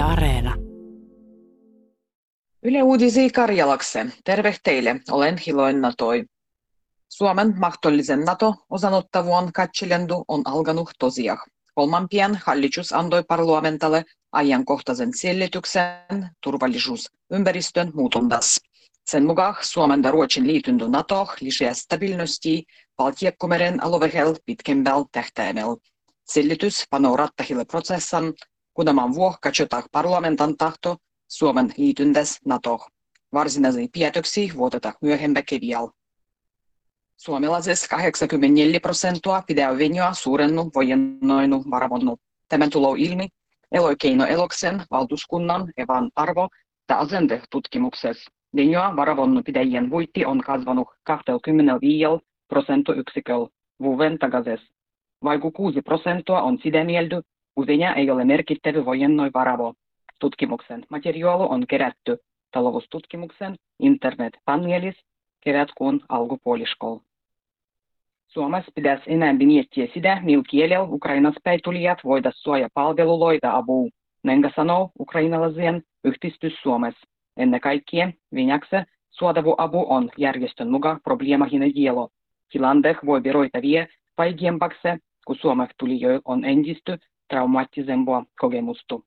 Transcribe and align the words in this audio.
Yle 0.00 0.08
Areena. 0.08 0.56
Yle 2.62 2.82
Uudisi 2.82 3.30
Karjalakse. 3.30 4.06
Terve 4.24 4.56
teille, 4.62 5.00
olen 5.10 5.38
Hiloin 5.46 5.80
Natoi. 5.80 6.24
Suomen 7.08 7.54
mahdollisen 7.58 8.20
NATO-osanottavuon 8.20 9.52
katselendu 9.52 10.24
on 10.28 10.42
alkanut 10.44 10.90
tosiaan. 10.98 11.50
Kolmampien 11.74 12.40
hallitus 12.44 12.92
antoi 12.92 13.22
parlamentalle 13.22 14.04
ajankohtaisen 14.32 15.10
selityksen 15.16 16.28
turvallisuusympäristön 16.42 17.90
muutuntas. 17.94 18.60
Sen 19.06 19.26
mukaan 19.26 19.56
Suomen 19.60 20.02
ja 20.02 20.10
Ruotsin 20.10 20.46
liityntä 20.46 20.88
NATO 20.88 21.28
lisää 21.40 21.74
stabilnosti 21.74 22.64
Baltiakkumeren 22.96 23.84
alueella 23.84 24.36
pitkämmällä 24.46 25.04
tähtäimellä. 25.12 25.76
Selitys 26.24 26.84
panoo 26.90 27.16
rattahille 27.16 27.64
prosessan, 27.64 28.34
kudaman 28.74 29.14
vuoh 29.14 29.38
katsotaan 29.42 29.82
parlamentan 29.92 30.56
tahto 30.56 30.96
Suomen 31.28 31.72
liityntäs 31.76 32.38
NATO. 32.44 32.86
Varsinaisia 33.32 33.88
päätöksiä 33.98 34.52
vuotetaan 34.56 34.94
myöhempä 35.02 35.42
kevial. 35.42 35.88
Suomalaiset 37.16 37.78
84 37.90 38.80
prosenttia 38.80 39.42
pitää 39.46 39.78
venjoa 39.78 40.14
suurennu 40.14 40.70
vojennoinu 40.74 41.64
varavonnu. 41.70 42.16
Tämän 42.48 42.70
tulo 42.70 42.94
ilmi 42.94 43.28
Eloikeino 43.72 44.24
Eloksen 44.26 44.82
valtuuskunnan 44.90 45.72
evan 45.76 46.10
arvo 46.16 46.48
ja 46.88 46.98
asente 46.98 47.42
tutkimuksessa. 47.50 48.30
Venjoa 48.56 48.96
varavonnu 48.96 49.42
pidäjien 49.42 49.90
voitti 49.90 50.24
on 50.24 50.40
kasvanut 50.40 50.88
25 51.04 52.04
prosenttiyksiköllä 52.48 53.48
vuoden 53.82 54.18
takaisin. 54.18 54.58
Vaiku 55.24 55.50
6 55.50 55.82
prosenttia 55.82 56.40
on 56.40 56.58
sitä 56.62 56.84
mieltä, 56.84 57.22
Venäjä 57.56 57.92
ei 57.92 58.10
ole 58.10 58.24
merkittävä 58.24 58.84
vojennoi 58.84 59.30
varavo. 59.34 59.74
Tutkimuksen 60.20 60.86
materiaali 60.88 61.46
on 61.48 61.66
kerätty 61.66 62.18
taloustutkimuksen 62.50 63.56
internet-paneelis 63.78 64.94
kerätkuun 65.40 66.00
alkupuoliskolla. 66.08 67.02
Suomessa 68.28 68.72
pitäisi 68.74 69.04
enemmän 69.06 69.46
miettiä 69.46 69.86
sitä, 69.94 70.20
millä 70.22 70.42
kielellä 70.50 70.84
Ukrainas 70.84 71.34
päitulijat 71.44 71.98
voida 72.04 72.32
suoja 72.34 72.68
palveluloita 72.74 73.56
avu. 73.56 73.90
Näin 74.22 74.52
sanoo 74.56 74.90
ukrainalaisien 75.00 75.82
yhdistys 76.04 76.52
Suomessa. 76.62 77.08
Ennen 77.36 77.60
kaikkea 77.60 78.12
Venäjäksä 78.34 78.86
suodavu 79.10 79.54
avu 79.58 79.86
on 79.88 80.10
järjestön 80.16 80.70
mukaan 80.70 81.00
probleemahin 81.04 81.74
kielo. 81.74 82.08
Tilanteeh 82.52 82.96
voi 83.06 83.22
viroita 83.22 83.62
vie 83.62 83.88
vaikeampaksi, 84.18 84.88
kun 85.26 85.36
Suomessa 85.36 85.74
tulijoilla 85.78 86.22
on 86.24 86.44
entistä 86.44 86.98
traumaattisempaa 87.30 88.24
kokemusta. 88.40 88.98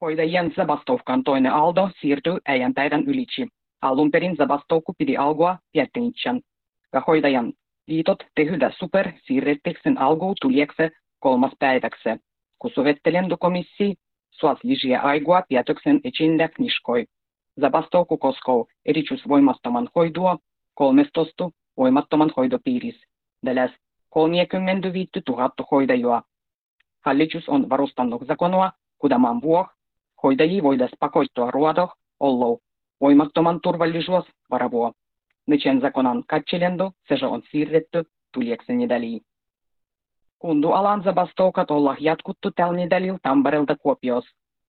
Hoitajien 0.00 0.52
zabastovkan 0.56 1.24
toinen 1.24 1.52
aldo 1.52 1.90
siirtyy 2.00 2.38
äijän 2.46 2.74
päivän 2.74 3.04
ylitse. 3.04 3.46
Alun 3.82 4.10
perin 4.10 4.36
zabastovku 4.36 4.94
pidi 4.98 5.16
alkua 5.16 5.58
Piettinitsan. 5.72 6.40
Ja 6.92 7.02
hoitajan 7.06 7.52
liitot 7.86 8.18
tehdä 8.34 8.70
super 8.78 9.12
siirretteksen 9.26 9.98
alkuun 9.98 10.34
tuliekse 10.40 10.90
kolmas 11.18 11.52
päiväksi, 11.58 12.08
kun 12.58 12.70
sovittelentokomissi 12.74 13.94
suos 14.30 14.58
lijiä 14.62 15.00
aigua 15.00 15.42
päätöksen 15.50 16.00
echinda 16.04 16.48
kniskoi. 16.48 17.06
Zabastovku 17.60 18.18
koskoo 18.18 18.66
erityisvoimattoman 18.86 19.88
hoidua 19.94 20.38
13 20.74 21.50
voimattoman 21.76 22.32
hoidopiiris. 22.36 23.06
Lähes 23.42 23.70
35 24.10 25.10
000 25.28 25.50
hoidajua. 25.70 26.22
Hallitus 27.06 27.48
on 27.48 27.70
varustanut 27.70 28.26
zakonoa 28.26 28.72
kudaman 28.98 29.42
vuoh, 29.42 29.66
hoitajia 30.22 30.62
voidas 30.62 30.90
pakoittua 31.00 31.50
ruodoh, 31.50 31.92
ollo 32.20 32.58
voimattoman 33.00 33.60
turvallisuus 33.60 34.24
varavuo. 34.50 34.92
Nyczen 35.46 35.80
zakonan 35.80 36.24
katselendo, 36.28 36.90
se 37.08 37.26
on 37.26 37.42
siirretty 37.50 38.04
tulieksen 38.32 38.78
nedäliin. 38.78 39.20
Kundualan 40.38 41.02
zabastoukat 41.02 41.70
olla 41.70 41.96
jatkuttu 42.00 42.50
tällä 42.50 42.76
nedälillä 42.76 43.18
Tampereelta 43.22 43.76
Kuopios. 43.76 44.24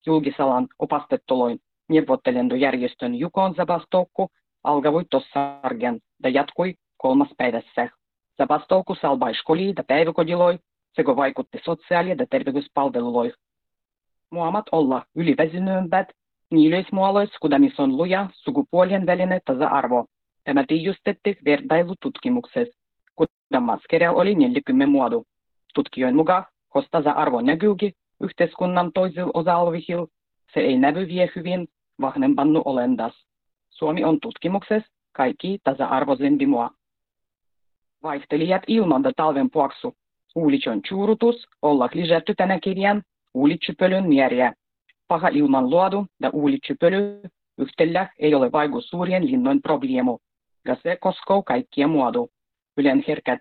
Julkisalan 0.06 0.67
opastettuloin 0.79 1.59
neuvottelendojärjestön 1.90 3.16
Jukon 3.16 3.56
zabastoukku 3.56 4.29
alkavui 4.63 5.06
tossargen 5.09 6.00
ja 6.23 6.29
jatkui 6.29 6.73
kolmas 6.97 7.29
päivässä. 7.38 7.90
Zabastoukku 8.38 8.95
salbai 8.95 9.35
skoli 9.35 9.73
ja 9.78 9.84
päiväkodiloi 9.88 10.59
sekä 10.97 11.16
vaikutti 11.16 11.59
sosiaali- 11.66 12.09
ja 12.09 12.28
terveyspalveluloi. 12.30 13.34
Muamat 14.31 14.66
olla 14.72 15.06
yliväsyneempät, 15.16 16.08
niilöismuolois, 16.52 17.30
kudamis 17.41 17.80
on 17.80 17.97
luja 17.97 18.30
sukupuolien 18.34 19.06
välinen 19.06 19.41
tasa-arvo. 19.46 20.06
Tämä 20.44 20.63
tiijustettiin 20.68 21.38
vertailututkimuksessa, 21.46 22.80
kuten 23.16 23.63
maskeria 23.63 24.12
oli 24.12 24.35
40 24.35 24.88
muodu. 24.91 25.25
Tutkijoiden 25.74 26.16
mukaan, 26.16 26.46
koska 26.69 26.90
tasa-arvo 26.91 27.41
näkyykin 27.41 27.94
yhteiskunnan 28.22 28.91
toisilla 28.94 29.31
osa-alueilla, 29.34 30.08
se 30.53 30.59
ei 30.59 30.78
näy 30.78 31.08
vie 31.08 31.29
hyvin 31.35 31.68
vahvempannu 32.02 32.62
olendas. 32.66 33.14
Suomi 33.69 34.03
on 34.03 34.19
tutkimuksessa 34.22 34.90
kaikki 35.12 35.59
tasa-arvoisempi 35.64 36.46
mua. 36.46 36.69
Vaihtelijat 38.03 38.64
ilman 38.68 39.03
talven 39.16 39.52
puoksu. 39.52 39.96
Uulitson 40.37 40.81
juurutus 40.91 41.47
olla 41.61 41.89
lisätty 41.93 42.35
tänä 42.35 42.59
kirjan 42.59 43.01
uulitsypölyn 43.33 44.15
määriä. 44.15 44.53
Paha 45.07 45.27
ilman 45.27 45.69
luodu 45.69 46.05
ja 46.21 46.29
uulitsypöly 46.29 47.21
yhtellä 47.57 48.09
ei 48.19 48.35
ole 48.35 48.51
vaikutus 48.51 48.89
suurien 48.89 49.27
linnojen 49.27 49.61
probleemu 49.61 50.17
ja 50.65 50.77
se 50.83 50.97
koskoo 51.01 51.43
kaikkia 51.43 51.87
muodu. 51.87 52.29
Ylen 52.77 53.03
herkät 53.07 53.39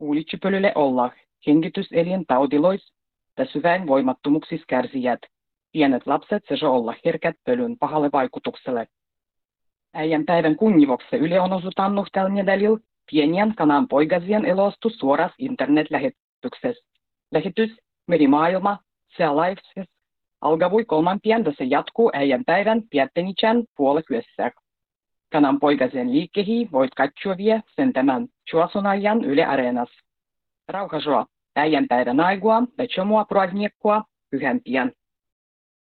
uulitsypölylle 0.00 0.72
olla 0.74 1.12
hengityselien 1.46 2.24
taudilois 2.26 2.92
ja 3.38 3.44
syvän 3.44 3.86
voimattomuuksissa 3.86 4.64
kärsijät. 4.68 5.20
Pienet 5.72 6.06
lapset 6.06 6.42
se 6.48 6.66
olla 6.66 6.94
herkät 7.04 7.36
pölyn 7.44 7.78
pahalle 7.78 8.10
vaikutukselle. 8.12 8.86
Äijän 9.94 10.24
päivän 10.24 10.56
kunnivoksi 10.56 11.16
Yle 11.16 11.40
on 11.40 11.52
osutannut 11.52 12.08
tällä 12.12 12.30
nedälillä 12.30 12.78
pienien 13.10 13.54
kanan 13.54 13.88
poigasien 13.88 14.44
elostu 14.44 14.90
suoras 14.90 15.32
internetlähetyksessä. 15.38 16.88
Lähetys 17.32 17.70
Merimaailma, 18.06 18.78
Sea 19.16 19.30
alkavui 20.40 20.84
kolman 20.84 21.20
pientä 21.22 21.52
se 21.58 21.64
jatkuu 21.64 22.10
äijän 22.14 22.44
päivän 22.44 22.82
Piettenitsän 22.90 23.64
puolekyössä. 23.76 24.50
Kanan 25.32 25.60
poikasen 25.60 26.12
liikkehi 26.12 26.68
voit 26.72 26.94
katsoa 26.94 27.36
vie 27.36 27.62
sen 27.76 27.92
tämän 27.92 28.26
Chuasonajan 28.50 29.24
Yle 29.24 29.44
Areenas. 29.44 29.88
Rauhasua 30.68 31.26
äijän 31.56 31.86
päivän 31.88 32.20
aigua, 32.20 32.62
ja 32.78 32.86
chomua 32.86 33.24
proagniekkua 33.24 34.04
pyhän 34.30 34.60
pian. 34.64 34.92